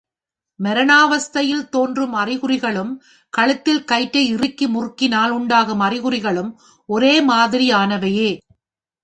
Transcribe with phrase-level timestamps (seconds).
[0.59, 2.93] மரணாவஸ்தையில் தோற்றும் அறிகுறிகளும்
[3.33, 6.51] கழுத்தில் கயிற்றை இறுக்கி முறுக்கினால் உண்டாகும் அறிகுறிகளும்
[6.89, 8.31] ஒரே மாதிரியானவையே.